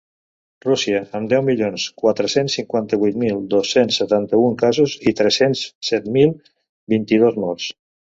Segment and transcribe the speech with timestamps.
[0.65, 6.33] Rússia, amb deu milions quatre-cents cinquanta-vuit mil dos-cents setanta-un casos i tres-cents set mil
[6.95, 7.69] vint-i-dos morts.